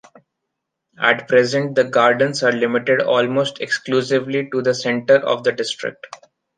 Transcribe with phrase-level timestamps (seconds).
[0.99, 6.07] At present, the gardens are limited almost exclusively to the center of the district.